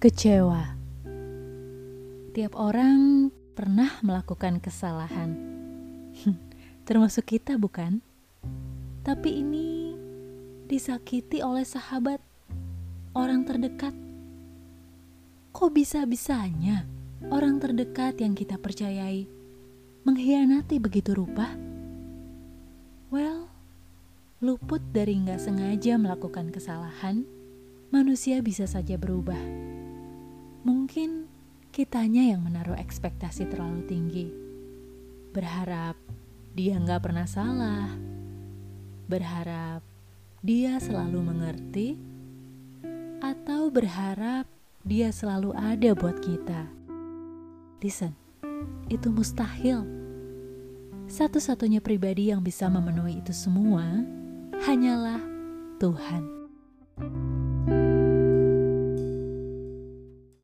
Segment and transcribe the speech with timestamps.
[0.00, 0.80] Kecewa.
[2.32, 5.36] Tiap orang pernah melakukan kesalahan.
[6.88, 8.00] Termasuk kita, bukan?
[9.04, 9.92] Tapi ini
[10.64, 12.16] disakiti oleh sahabat,
[13.12, 13.92] orang terdekat.
[15.52, 16.88] Kok bisa-bisanya
[17.28, 19.28] orang terdekat yang kita percayai
[20.08, 21.44] mengkhianati begitu rupa?
[23.12, 23.52] Well,
[24.40, 27.28] luput dari nggak sengaja melakukan kesalahan,
[27.92, 29.59] manusia bisa saja berubah
[30.90, 31.30] Mungkin
[31.70, 34.26] kitanya yang menaruh ekspektasi terlalu tinggi.
[35.30, 35.94] Berharap
[36.50, 37.94] dia nggak pernah salah.
[39.06, 39.86] Berharap
[40.42, 41.94] dia selalu mengerti.
[43.22, 44.50] Atau berharap
[44.82, 46.66] dia selalu ada buat kita.
[47.78, 48.10] Listen,
[48.90, 49.86] itu mustahil.
[51.06, 53.86] Satu-satunya pribadi yang bisa memenuhi itu semua
[54.66, 55.22] hanyalah
[55.78, 56.22] Tuhan.